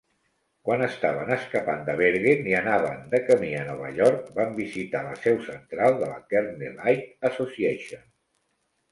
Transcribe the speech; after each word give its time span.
Quan 0.67 0.83
estaven 0.83 1.31
escapant 1.33 1.81
de 1.89 1.93
Bergen 1.97 2.47
i 2.51 2.55
anaven 2.59 3.03
de 3.11 3.19
camí 3.27 3.49
a 3.57 3.65
Nova 3.67 3.91
York, 3.97 4.31
van 4.39 4.55
visitar 4.61 5.01
la 5.09 5.19
seu 5.27 5.37
central 5.49 5.97
de 5.99 6.07
la 6.13 6.17
Kernelight 6.33 7.29
Association. 7.31 8.03